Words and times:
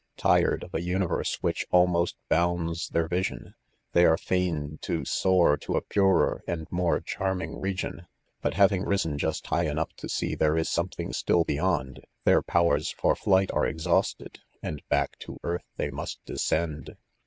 Tired 0.17 0.63
of' 0.63 0.73
a 0.73 0.81
universe 0.81 1.43
which 1.43 1.67
almost 1.69 2.15
bounds 2.27 2.89
their 2.89 3.07
'vision, 3.07 3.53
they 3.91 4.03
are 4.03 4.17
ftia 4.17 4.79
£o 4.79 5.07
soar 5.07 5.57
to 5.57 5.75
a 5.75 5.83
piirer 5.83 6.39
and. 6.47 6.65
moie 6.71 7.01
charming 7.05 7.57
Tegion 7.57 7.91
3 7.91 8.01
but 8.41 8.53
■hairing'' 8.55 8.87
Elsea.just 8.91 9.45
high 9.45 9.67
enough 9.67 9.93
to 9.97 10.09
see 10.09 10.33
there 10.33 10.57
is 10.57 10.69
.something 10.71 11.13
still 11.13 11.43
be 11.43 11.57
yond, 11.57 11.99
their, 12.23 12.41
powers 12.41 12.89
for 12.89 13.15
flight 13.15 13.51
are 13.51 13.67
exhausted, 13.67 14.39
and 14.63 14.81
badbtcr 14.91 15.37
&irth 15.45 15.59
they 15.77 15.91
must 15.91 16.25
descend. 16.25 16.97